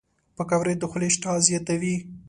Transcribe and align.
پکورې 0.37 0.73
د 0.77 0.83
خولې 0.91 1.07
اشتها 1.09 1.33
زیاتوي 1.47 1.95